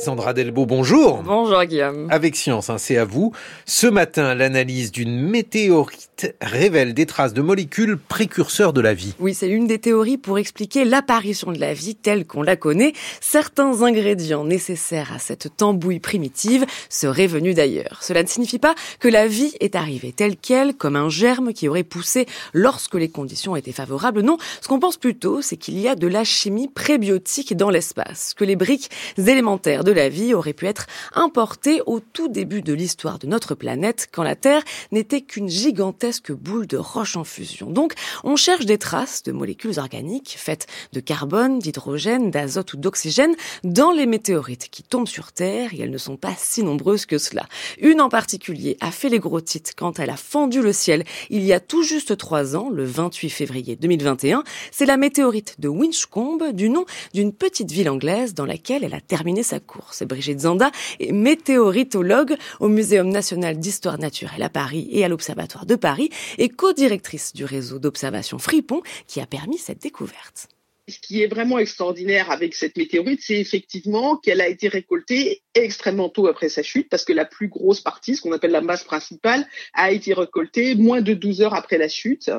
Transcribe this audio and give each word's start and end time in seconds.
Sandra 0.00 0.32
Delbo, 0.32 0.64
bonjour. 0.64 1.22
Bonjour 1.22 1.62
Guillaume. 1.64 2.06
Avec 2.08 2.34
Science, 2.34 2.70
hein, 2.70 2.78
c'est 2.78 2.96
à 2.96 3.04
vous. 3.04 3.32
Ce 3.66 3.86
matin, 3.86 4.34
l'analyse 4.34 4.92
d'une 4.92 5.20
météorite 5.20 6.34
révèle 6.40 6.94
des 6.94 7.04
traces 7.04 7.34
de 7.34 7.42
molécules 7.42 7.98
précurseurs 7.98 8.72
de 8.72 8.80
la 8.80 8.94
vie. 8.94 9.14
Oui, 9.18 9.34
c'est 9.34 9.50
une 9.50 9.66
des 9.66 9.78
théories 9.78 10.16
pour 10.16 10.38
expliquer 10.38 10.86
l'apparition 10.86 11.52
de 11.52 11.58
la 11.58 11.74
vie 11.74 11.96
telle 11.96 12.26
qu'on 12.26 12.40
la 12.42 12.56
connaît. 12.56 12.94
Certains 13.20 13.82
ingrédients 13.82 14.44
nécessaires 14.44 15.12
à 15.14 15.18
cette 15.18 15.54
tambouille 15.58 16.00
primitive 16.00 16.64
seraient 16.88 17.26
venus 17.26 17.54
d'ailleurs. 17.54 17.98
Cela 18.00 18.22
ne 18.22 18.28
signifie 18.28 18.58
pas 18.58 18.74
que 19.00 19.08
la 19.08 19.26
vie 19.26 19.52
est 19.60 19.74
arrivée 19.74 20.12
telle 20.12 20.38
qu'elle, 20.38 20.72
comme 20.72 20.96
un 20.96 21.10
germe 21.10 21.52
qui 21.52 21.68
aurait 21.68 21.82
poussé 21.82 22.24
lorsque 22.54 22.94
les 22.94 23.10
conditions 23.10 23.54
étaient 23.54 23.70
favorables. 23.70 24.22
Non, 24.22 24.38
ce 24.62 24.68
qu'on 24.68 24.80
pense 24.80 24.96
plutôt, 24.96 25.42
c'est 25.42 25.58
qu'il 25.58 25.78
y 25.78 25.88
a 25.88 25.94
de 25.94 26.06
la 26.06 26.24
chimie 26.24 26.68
prébiotique 26.68 27.54
dans 27.54 27.68
l'espace, 27.68 28.32
que 28.32 28.44
les 28.44 28.56
briques 28.56 28.90
élémentaires 29.18 29.84
de 29.84 29.89
la 29.90 30.08
vie 30.08 30.34
aurait 30.34 30.52
pu 30.52 30.66
être 30.66 30.86
importée 31.14 31.80
au 31.86 32.00
tout 32.00 32.28
début 32.28 32.62
de 32.62 32.72
l'histoire 32.72 33.18
de 33.18 33.26
notre 33.26 33.54
planète, 33.54 34.08
quand 34.12 34.22
la 34.22 34.36
Terre 34.36 34.62
n'était 34.92 35.20
qu'une 35.20 35.48
gigantesque 35.48 36.32
boule 36.32 36.66
de 36.66 36.76
roche 36.76 37.16
en 37.16 37.24
fusion. 37.24 37.70
Donc, 37.70 37.94
on 38.24 38.36
cherche 38.36 38.66
des 38.66 38.78
traces 38.78 39.22
de 39.22 39.32
molécules 39.32 39.78
organiques 39.78 40.36
faites 40.38 40.66
de 40.92 41.00
carbone, 41.00 41.58
d'hydrogène, 41.58 42.30
d'azote 42.30 42.74
ou 42.74 42.76
d'oxygène 42.76 43.34
dans 43.64 43.92
les 43.92 44.06
météorites 44.06 44.68
qui 44.70 44.82
tombent 44.82 45.08
sur 45.08 45.32
Terre, 45.32 45.74
et 45.74 45.80
elles 45.80 45.90
ne 45.90 45.98
sont 45.98 46.16
pas 46.16 46.34
si 46.36 46.62
nombreuses 46.62 47.06
que 47.06 47.18
cela. 47.18 47.46
Une 47.80 48.00
en 48.00 48.08
particulier 48.08 48.76
a 48.80 48.90
fait 48.90 49.08
les 49.08 49.18
gros 49.18 49.40
titres 49.40 49.72
quand 49.76 49.98
elle 49.98 50.10
a 50.10 50.16
fendu 50.16 50.62
le 50.62 50.72
ciel 50.72 51.04
il 51.28 51.42
y 51.44 51.52
a 51.52 51.60
tout 51.60 51.82
juste 51.82 52.16
trois 52.16 52.56
ans, 52.56 52.70
le 52.70 52.84
28 52.84 53.30
février 53.30 53.76
2021. 53.76 54.42
C'est 54.70 54.86
la 54.86 54.96
météorite 54.96 55.56
de 55.58 55.68
Winchcombe, 55.68 56.52
du 56.52 56.68
nom 56.68 56.84
d'une 57.14 57.32
petite 57.32 57.70
ville 57.70 57.90
anglaise 57.90 58.34
dans 58.34 58.46
laquelle 58.46 58.84
elle 58.84 58.94
a 58.94 59.00
terminé 59.00 59.42
sa 59.42 59.60
course. 59.60 59.79
C'est 59.92 60.06
Brigitte 60.06 60.40
Zanda 60.40 60.70
météoritologue 61.10 62.36
au 62.60 62.68
Muséum 62.68 63.08
national 63.08 63.58
d'histoire 63.58 63.98
naturelle 63.98 64.42
à 64.42 64.48
Paris 64.48 64.88
et 64.90 65.04
à 65.04 65.08
l'Observatoire 65.08 65.66
de 65.66 65.76
Paris 65.76 66.10
et 66.38 66.48
co-directrice 66.48 67.32
du 67.32 67.44
réseau 67.44 67.78
d'observation 67.78 68.38
Fripon 68.38 68.82
qui 69.06 69.20
a 69.20 69.26
permis 69.26 69.58
cette 69.58 69.82
découverte. 69.82 70.48
Ce 70.88 70.98
qui 70.98 71.22
est 71.22 71.28
vraiment 71.28 71.58
extraordinaire 71.58 72.30
avec 72.30 72.54
cette 72.54 72.76
météorite, 72.76 73.20
c'est 73.22 73.38
effectivement 73.38 74.16
qu'elle 74.16 74.40
a 74.40 74.48
été 74.48 74.66
récoltée 74.66 75.42
extrêmement 75.54 76.08
tôt 76.08 76.26
après 76.26 76.48
sa 76.48 76.62
chute, 76.62 76.88
parce 76.88 77.04
que 77.04 77.12
la 77.12 77.24
plus 77.24 77.48
grosse 77.48 77.80
partie, 77.80 78.16
ce 78.16 78.22
qu'on 78.22 78.32
appelle 78.32 78.50
la 78.50 78.60
masse 78.60 78.82
principale, 78.82 79.46
a 79.74 79.92
été 79.92 80.12
récoltée 80.14 80.74
moins 80.74 81.00
de 81.00 81.14
12 81.14 81.42
heures 81.42 81.54
après 81.54 81.78
la 81.78 81.88
chute. 81.88 82.30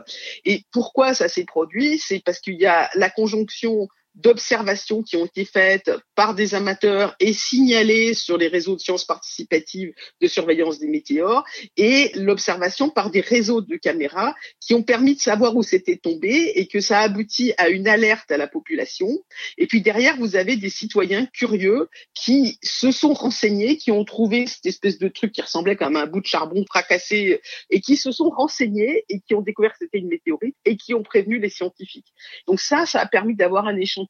Et 0.44 0.64
pourquoi 0.72 1.14
ça 1.14 1.30
s'est 1.30 1.46
produit? 1.46 1.98
C'est 1.98 2.22
parce 2.26 2.40
qu'il 2.40 2.56
y 2.56 2.66
a 2.66 2.90
la 2.96 3.10
conjonction 3.10 3.88
d'observations 4.16 5.04
qui 5.04 5.16
ont 5.16 5.26
été 5.26 5.46
faites 5.46 5.92
par 6.16 6.36
des 6.36 6.54
amateurs 6.54 7.16
et 7.20 7.34
signalées 7.34 8.14
sur 8.14 8.38
les 8.38 8.48
réseaux 8.48 8.76
de 8.76 8.82
sciences 8.82 9.06
participatives 9.06 9.94
de 10.20 10.28
surveillance 10.28 10.80
des 10.80 10.88
météores 10.88 11.46
et 11.78 12.12
l'observation 12.16 12.90
par 12.90 13.10
des 13.10 13.22
réseaux 13.22 13.62
de 13.62 13.76
caméras 13.78 14.36
qui 14.60 14.74
ont 14.74 14.84
permis 14.84 15.16
de 15.16 15.22
savoir 15.22 15.56
où 15.56 15.64
c'était 15.64 15.98
tombé 15.98 16.52
et 16.56 16.68
que 16.68 16.82
ça 16.82 17.00
aboutit 17.00 17.54
à 17.58 17.70
une 17.70 17.88
alerte 17.88 18.32
à 18.32 18.38
la 18.38 18.48
population. 18.48 19.08
Et 19.58 19.68
puis 19.68 19.82
derrière, 19.82 20.18
vous 20.18 20.36
avez 20.36 20.58
des 20.58 20.70
citoyens 20.70 21.26
curieux 21.28 21.90
qui 22.14 22.60
se 22.62 22.92
sont 22.92 23.14
renseignés, 23.14 23.78
qui 23.78 23.92
ont 23.92 24.04
trouvé 24.04 24.46
cette 24.48 24.66
espèce 24.66 25.00
de 25.00 25.08
truc 25.08 25.32
qui 25.32 25.42
ressemblait 25.42 25.76
comme 25.76 25.96
un 25.96 26.06
bout 26.06 26.22
de 26.22 26.28
charbon 26.28 26.66
fracassé 26.68 27.42
et 27.70 27.82
qui 27.82 27.96
se 27.96 28.12
sont 28.12 28.30
renseignés 28.30 29.06
et 29.10 29.20
qui 29.22 29.36
ont 29.36 29.42
découvert 29.42 29.72
que 29.72 29.78
c'était 29.80 30.00
une 30.00 30.10
météorite 30.10 30.56
et 30.66 30.76
qui 30.76 30.94
ont 30.94 31.04
prévenu 31.04 31.40
les 31.40 31.50
scientifiques. 31.50 32.14
Donc 32.48 32.60
ça, 32.60 32.86
ça 32.86 33.00
a 33.00 33.06
permis 33.06 33.36
d'avoir 33.36 33.68
un 33.68 33.78
échange 33.78 34.01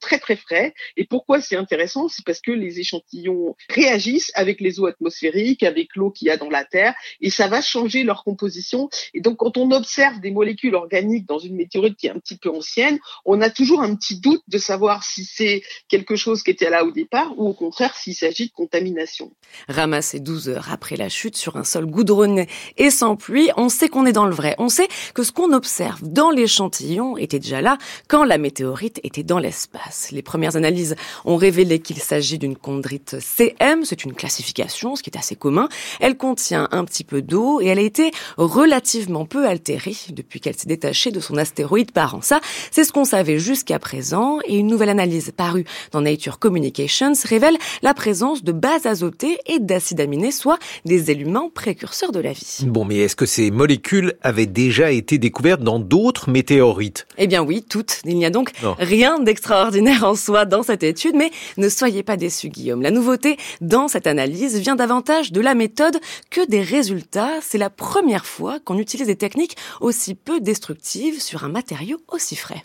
très 0.00 0.18
très 0.18 0.36
frais. 0.36 0.74
Et 0.96 1.04
pourquoi 1.04 1.40
c'est 1.40 1.56
intéressant? 1.56 2.08
C'est 2.08 2.24
parce 2.24 2.40
que 2.40 2.52
les 2.52 2.80
échantillons 2.80 3.54
réagissent 3.70 4.30
avec 4.34 4.60
les 4.60 4.80
eaux 4.80 4.86
atmosphériques, 4.86 5.62
avec 5.62 5.94
l'eau 5.96 6.10
qu'il 6.10 6.28
y 6.28 6.30
a 6.30 6.36
dans 6.36 6.50
la 6.50 6.64
Terre, 6.64 6.94
et 7.20 7.30
ça 7.30 7.48
va 7.48 7.60
changer 7.60 8.02
leur 8.02 8.24
composition. 8.24 8.88
Et 9.14 9.20
donc 9.20 9.38
quand 9.38 9.56
on 9.56 9.70
observe 9.70 10.20
des 10.20 10.30
molécules 10.30 10.74
organiques 10.74 11.26
dans 11.26 11.38
une 11.38 11.56
météorite 11.56 11.96
qui 11.96 12.06
est 12.06 12.10
un 12.10 12.18
petit 12.18 12.36
peu 12.36 12.50
ancienne, 12.50 12.98
on 13.24 13.40
a 13.40 13.50
toujours 13.50 13.82
un 13.82 13.94
petit 13.94 14.20
doute 14.20 14.42
de 14.48 14.58
savoir 14.58 15.04
si 15.04 15.24
c'est 15.24 15.62
quelque 15.88 16.16
chose 16.16 16.42
qui 16.42 16.50
était 16.50 16.70
là 16.70 16.84
au 16.84 16.90
départ 16.90 17.32
ou 17.38 17.48
au 17.48 17.54
contraire 17.54 17.94
s'il 17.96 18.14
s'agit 18.14 18.48
de 18.48 18.52
contamination. 18.52 19.32
Ramassé 19.68 20.20
12 20.20 20.48
heures 20.48 20.68
après 20.72 20.96
la 20.96 21.08
chute 21.08 21.36
sur 21.36 21.56
un 21.56 21.64
sol 21.64 21.86
goudronné 21.86 22.48
et 22.76 22.90
sans 22.90 23.16
pluie, 23.16 23.50
on 23.56 23.68
sait 23.68 23.88
qu'on 23.88 24.06
est 24.06 24.12
dans 24.12 24.26
le 24.26 24.34
vrai. 24.34 24.54
On 24.58 24.68
sait 24.68 24.88
que 25.14 25.22
ce 25.22 25.32
qu'on 25.32 25.52
observe 25.52 26.02
dans 26.02 26.30
l'échantillon 26.30 27.16
était 27.16 27.38
déjà 27.38 27.60
là 27.60 27.78
quand 28.08 28.24
la 28.24 28.38
météorite 28.38 29.00
était 29.02 29.22
dans 29.28 29.38
l'espace. 29.38 30.08
Les 30.10 30.22
premières 30.22 30.56
analyses 30.56 30.96
ont 31.24 31.36
révélé 31.36 31.78
qu'il 31.78 31.98
s'agit 31.98 32.38
d'une 32.38 32.56
chondrite 32.56 33.16
CM, 33.20 33.84
c'est 33.84 34.04
une 34.04 34.14
classification, 34.14 34.96
ce 34.96 35.02
qui 35.04 35.10
est 35.10 35.18
assez 35.18 35.36
commun. 35.36 35.68
Elle 36.00 36.16
contient 36.16 36.66
un 36.72 36.84
petit 36.84 37.04
peu 37.04 37.22
d'eau 37.22 37.60
et 37.60 37.66
elle 37.66 37.78
a 37.78 37.82
été 37.82 38.10
relativement 38.38 39.26
peu 39.26 39.46
altérée 39.46 39.96
depuis 40.10 40.40
qu'elle 40.40 40.56
s'est 40.56 40.66
détachée 40.66 41.12
de 41.12 41.20
son 41.20 41.36
astéroïde 41.36 41.92
parent. 41.92 42.22
Ça, 42.22 42.40
c'est 42.70 42.84
ce 42.84 42.92
qu'on 42.92 43.04
savait 43.04 43.38
jusqu'à 43.38 43.78
présent 43.78 44.38
et 44.46 44.56
une 44.56 44.66
nouvelle 44.66 44.88
analyse 44.88 45.30
parue 45.36 45.64
dans 45.92 46.00
Nature 46.00 46.38
Communications 46.38 47.12
révèle 47.24 47.58
la 47.82 47.92
présence 47.92 48.42
de 48.42 48.52
bases 48.52 48.86
azotées 48.86 49.38
et 49.46 49.58
d'acides 49.58 50.00
aminés, 50.00 50.32
soit 50.32 50.58
des 50.86 51.10
éléments 51.10 51.50
précurseurs 51.50 52.12
de 52.12 52.20
la 52.20 52.32
vie. 52.32 52.60
Bon, 52.62 52.86
mais 52.86 52.96
est-ce 52.96 53.16
que 53.16 53.26
ces 53.26 53.50
molécules 53.50 54.14
avaient 54.22 54.46
déjà 54.46 54.90
été 54.90 55.18
découvertes 55.18 55.60
dans 55.60 55.78
d'autres 55.78 56.30
météorites? 56.30 57.06
Eh 57.18 57.26
bien 57.26 57.42
oui, 57.42 57.62
toutes. 57.68 58.00
Il 58.06 58.16
n'y 58.16 58.24
a 58.24 58.30
donc 58.30 58.52
rien 58.78 59.17
d'extraordinaire 59.24 60.04
en 60.04 60.14
soi 60.14 60.44
dans 60.44 60.62
cette 60.62 60.82
étude, 60.82 61.14
mais 61.14 61.30
ne 61.56 61.68
soyez 61.68 62.02
pas 62.02 62.16
déçus, 62.16 62.48
Guillaume. 62.48 62.82
La 62.82 62.90
nouveauté 62.90 63.36
dans 63.60 63.88
cette 63.88 64.06
analyse 64.06 64.58
vient 64.58 64.76
davantage 64.76 65.32
de 65.32 65.40
la 65.40 65.54
méthode 65.54 65.98
que 66.30 66.46
des 66.46 66.62
résultats. 66.62 67.40
C'est 67.40 67.58
la 67.58 67.70
première 67.70 68.26
fois 68.26 68.58
qu'on 68.60 68.78
utilise 68.78 69.06
des 69.06 69.16
techniques 69.16 69.56
aussi 69.80 70.14
peu 70.14 70.40
destructives 70.40 71.20
sur 71.20 71.44
un 71.44 71.48
matériau 71.48 71.98
aussi 72.08 72.36
frais 72.36 72.62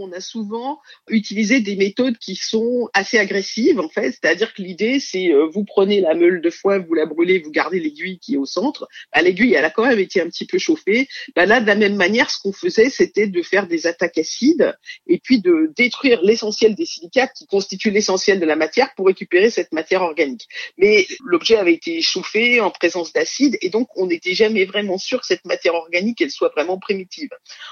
on 0.00 0.12
a 0.12 0.20
souvent 0.20 0.80
utilisé 1.08 1.60
des 1.60 1.76
méthodes 1.76 2.18
qui 2.18 2.34
sont 2.34 2.88
assez 2.92 3.18
agressives 3.18 3.78
en 3.80 3.88
fait, 3.88 4.12
c'est-à-dire 4.12 4.54
que 4.54 4.62
l'idée 4.62 5.00
c'est 5.00 5.32
euh, 5.32 5.46
vous 5.52 5.64
prenez 5.64 6.00
la 6.00 6.14
meule 6.14 6.40
de 6.40 6.50
foin, 6.50 6.78
vous 6.78 6.94
la 6.94 7.06
brûlez, 7.06 7.38
vous 7.38 7.50
gardez 7.50 7.80
l'aiguille 7.80 8.18
qui 8.18 8.34
est 8.34 8.38
au 8.38 8.46
centre. 8.46 8.88
Bah, 9.14 9.22
l'aiguille 9.22 9.54
elle 9.54 9.64
a 9.64 9.70
quand 9.70 9.86
même 9.86 9.98
été 9.98 10.20
un 10.20 10.26
petit 10.26 10.46
peu 10.46 10.58
chauffée. 10.58 11.08
Bah, 11.36 11.46
là 11.46 11.60
de 11.60 11.66
la 11.66 11.74
même 11.74 11.96
manière, 11.96 12.30
ce 12.30 12.38
qu'on 12.40 12.52
faisait 12.52 12.90
c'était 12.90 13.26
de 13.26 13.42
faire 13.42 13.66
des 13.66 13.86
attaques 13.86 14.18
acides 14.18 14.74
et 15.06 15.18
puis 15.18 15.40
de 15.40 15.72
détruire 15.76 16.22
l'essentiel 16.22 16.74
des 16.74 16.86
silicates 16.86 17.32
qui 17.36 17.46
constituent 17.46 17.90
l'essentiel 17.90 18.40
de 18.40 18.46
la 18.46 18.56
matière 18.56 18.94
pour 18.94 19.06
récupérer 19.06 19.50
cette 19.50 19.72
matière 19.72 20.02
organique. 20.02 20.46
Mais 20.78 21.06
l'objet 21.24 21.56
avait 21.56 21.74
été 21.74 22.00
chauffé 22.02 22.60
en 22.60 22.70
présence 22.70 23.12
d'acide 23.12 23.58
et 23.60 23.70
donc 23.70 23.88
on 23.96 24.06
n'était 24.06 24.34
jamais 24.34 24.64
vraiment 24.64 24.98
sûr 24.98 25.20
que 25.20 25.26
cette 25.26 25.44
matière 25.44 25.74
organique 25.74 26.20
elle 26.20 26.30
soit 26.30 26.52
vraiment 26.54 26.78
primitive. 26.78 27.30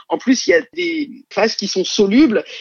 En 0.09 0.19
plus 0.19 0.47
il 0.47 0.51
y 0.51 0.55
a 0.55 0.63
des 0.73 1.11
phases 1.31 1.57
qui 1.57 1.69
sont 1.69 1.85
solubles 1.85 2.18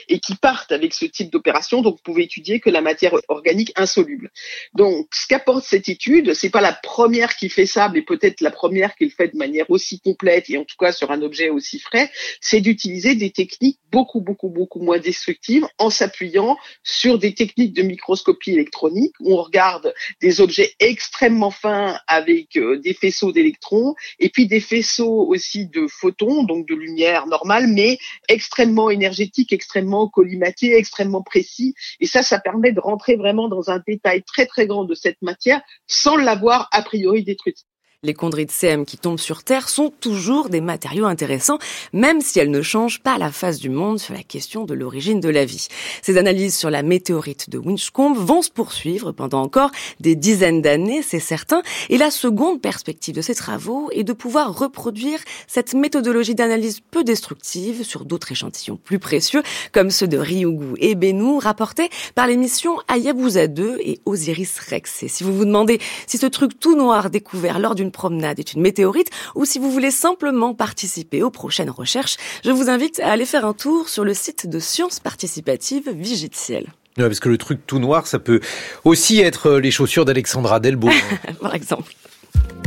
et 0.10 0.20
qui 0.20 0.36
partent 0.36 0.72
avec 0.72 0.94
ce 0.94 1.06
type 1.06 1.32
d'opération. 1.32 1.82
Donc, 1.82 1.96
vous 1.96 2.04
pouvez 2.04 2.24
étudier 2.24 2.60
que 2.60 2.70
la 2.70 2.82
matière 2.82 3.14
organique 3.28 3.72
insoluble. 3.76 4.32
Donc, 4.74 5.08
ce 5.14 5.28
qu'apporte 5.28 5.66
cette 5.66 5.90
étude, 5.90 6.34
c'est 6.34 6.50
pas 6.50 6.62
la 6.62 6.74
première 6.74 7.36
qui 7.36 7.50
fait 7.50 7.66
ça, 7.66 7.90
mais 7.90 8.02
peut-être 8.02 8.42
la 8.42 8.52
première 8.52 8.96
qui 8.96 9.06
le 9.06 9.12
fait 9.12 9.30
de 9.30 9.38
manière 9.38 9.70
aussi 9.70 10.00
complète 10.00 10.50
et 10.50 10.58
en 10.58 10.64
tout 10.64 10.76
cas 10.80 10.92
sur 10.92 11.12
un 11.12 11.22
objet 11.22 11.50
aussi 11.50 11.80
frais, 11.80 12.12
c'est 12.42 12.62
d'utiliser 12.62 13.16
des 13.16 13.32
techniques 13.32 13.80
beaucoup, 13.92 14.22
beaucoup, 14.22 14.50
beaucoup 14.50 14.80
moins 14.80 15.00
destructives 15.00 15.66
en 15.78 15.90
s'appuyant 15.90 16.58
sur 16.84 17.18
des 17.18 17.34
techniques 17.34 17.74
de 17.74 17.84
microscopie 17.84 18.52
électronique 18.52 19.14
où 19.20 19.34
on 19.34 19.42
regarde 19.42 19.94
des 20.22 20.42
objets 20.42 20.74
extrêmement 20.80 21.52
fins 21.52 22.00
avec 22.08 22.58
euh, 22.58 22.78
des 22.80 22.94
faisceaux 22.94 23.32
d'électrons 23.32 23.96
et 24.20 24.30
puis 24.30 24.48
des 24.48 24.60
faisceaux 24.60 25.26
aussi 25.28 25.68
de 25.68 25.88
photons, 25.88 26.44
donc 26.44 26.68
de 26.68 26.76
lumière 26.76 27.28
normale, 27.28 27.68
mais 27.68 27.98
extrêmement 28.28 28.90
énergétiques 28.90 29.37
extrêmement 29.52 30.08
collimaté, 30.08 30.76
extrêmement 30.76 31.22
précis. 31.22 31.76
Et 32.00 32.08
ça, 32.08 32.24
ça 32.24 32.40
permet 32.40 32.72
de 32.72 32.80
rentrer 32.80 33.16
vraiment 33.16 33.48
dans 33.48 33.70
un 33.70 33.82
détail 33.86 34.24
très 34.24 34.46
très 34.46 34.68
grand 34.68 34.86
de 34.86 34.96
cette 34.96 35.22
matière 35.22 35.62
sans 35.88 36.18
l'avoir 36.18 36.68
a 36.72 36.82
priori 36.82 37.24
détruite. 37.24 37.66
Les 38.04 38.14
chondrites 38.14 38.52
CM 38.52 38.86
qui 38.86 39.00
tombent 39.00 39.18
sur 39.18 39.42
Terre 39.44 39.70
sont 39.70 39.90
toujours 39.90 40.50
des 40.50 40.62
matériaux 40.62 41.08
intéressants, 41.08 41.58
même 41.94 42.22
si 42.22 42.38
elles 42.38 42.52
ne 42.52 42.62
changent 42.62 43.02
pas 43.02 43.18
la 43.18 43.32
face 43.32 43.58
du 43.58 43.72
monde 43.72 44.00
sur 44.00 44.14
la 44.14 44.22
question 44.22 44.66
de 44.66 44.76
l'origine 44.76 45.20
de 45.20 45.30
la 45.30 45.46
vie. 45.46 45.68
Ces 46.04 46.16
analyses 46.20 46.56
sur 46.56 46.70
la 46.70 46.84
météorite 46.84 47.50
de 47.50 47.58
Winchcombe 47.58 48.16
vont 48.16 48.44
se 48.44 48.52
poursuivre 48.52 49.14
pendant 49.14 49.42
encore 49.42 49.72
des 50.00 50.16
dizaines 50.16 50.62
d'années, 50.62 51.02
c'est 51.02 51.20
certain. 51.20 51.64
Et 51.90 51.98
la 51.98 52.12
seconde 52.12 52.62
perspective 52.62 53.16
de 53.16 53.22
ces 53.24 53.34
travaux 53.34 53.90
est 53.92 54.04
de 54.04 54.14
pouvoir 54.14 54.56
reproduire 54.56 55.18
cette 55.48 55.74
méthodologie 55.74 56.36
d'analyse 56.36 56.82
peu 56.92 57.04
destructive 57.04 57.84
sur 57.84 58.06
d'autres 58.06 58.32
échantillons 58.32 58.78
plus 58.78 59.00
précieux, 59.00 59.42
comme 59.72 59.90
ceux 59.90 60.08
de 60.08 60.20
Ryugu 60.20 60.76
et 60.78 60.94
Bennu, 60.94 61.40
rapportés 61.40 61.90
par 62.14 62.28
les 62.28 62.38
missions 62.38 62.78
Hayabusa 62.90 63.48
2 63.48 63.80
et 63.82 64.00
Osiris 64.06 64.60
Rex. 64.60 65.02
Et 65.02 65.08
si 65.08 65.24
vous 65.24 65.36
vous 65.36 65.46
demandez 65.46 65.80
si 66.06 66.20
ce 66.20 66.28
truc 66.28 66.60
tout 66.60 66.76
noir 66.76 67.10
découvert 67.10 67.58
lors 67.58 67.74
d'une 67.74 67.87
une 67.88 67.92
promenade 67.92 68.40
est 68.40 68.54
une 68.54 68.62
météorite 68.62 69.10
ou 69.36 69.46
si 69.46 69.60
vous 69.60 69.72
voulez 69.72 69.92
simplement 69.92 70.54
participer 70.54 71.24
aux 71.24 71.32
prochaines 71.32 71.70
recherches, 71.70 72.18
je 72.44 72.52
vous 72.52 72.70
invite 72.70 73.00
à 73.00 73.12
aller 73.12 73.26
faire 73.26 73.46
un 73.46 73.54
tour 73.54 73.88
sur 73.88 74.04
le 74.04 74.14
site 74.14 74.48
de 74.48 74.60
sciences 74.60 75.00
participatives 75.00 75.90
Vigite-Ciel. 75.90 76.68
parce 76.98 77.22
que 77.22 77.30
le 77.30 77.38
truc 77.38 77.66
tout 77.66 77.80
noir, 77.80 78.06
ça 78.08 78.20
peut 78.20 78.42
aussi 78.84 79.22
être 79.22 79.54
les 79.54 79.72
chaussures 79.72 80.04
d'Alexandra 80.04 80.60
Delbo. 80.60 80.90
Par 81.42 81.56
exemple. 81.56 81.94